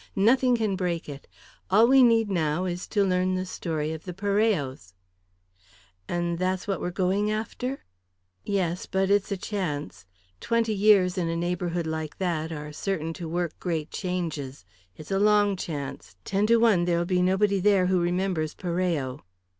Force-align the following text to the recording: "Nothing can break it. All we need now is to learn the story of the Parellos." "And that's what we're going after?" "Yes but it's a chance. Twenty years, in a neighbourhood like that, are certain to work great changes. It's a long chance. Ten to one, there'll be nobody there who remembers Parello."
"Nothing 0.15 0.57
can 0.57 0.75
break 0.75 1.07
it. 1.07 1.27
All 1.69 1.85
we 1.87 2.01
need 2.01 2.27
now 2.27 2.65
is 2.65 2.87
to 2.87 3.03
learn 3.03 3.35
the 3.35 3.45
story 3.45 3.91
of 3.93 4.03
the 4.05 4.15
Parellos." 4.15 4.95
"And 6.09 6.39
that's 6.39 6.67
what 6.67 6.81
we're 6.81 6.89
going 6.89 7.29
after?" 7.29 7.85
"Yes 8.43 8.87
but 8.87 9.11
it's 9.11 9.31
a 9.31 9.37
chance. 9.37 10.07
Twenty 10.39 10.73
years, 10.73 11.19
in 11.19 11.29
a 11.29 11.35
neighbourhood 11.35 11.85
like 11.85 12.17
that, 12.17 12.51
are 12.51 12.73
certain 12.73 13.13
to 13.13 13.29
work 13.29 13.53
great 13.59 13.91
changes. 13.91 14.65
It's 14.97 15.11
a 15.11 15.19
long 15.19 15.55
chance. 15.55 16.15
Ten 16.25 16.47
to 16.47 16.55
one, 16.57 16.85
there'll 16.85 17.05
be 17.05 17.21
nobody 17.21 17.59
there 17.59 17.85
who 17.85 18.01
remembers 18.01 18.55
Parello." 18.55 19.21